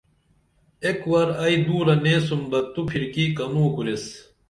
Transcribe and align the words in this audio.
ایک 0.85 0.99
ور 1.09 1.29
ائی 1.43 1.55
دُورہ 1.65 1.95
نیسُم 2.03 2.41
بہ 2.49 2.59
تو 2.73 2.81
پِھرکی 2.89 3.25
کنوکُریس 3.37 4.05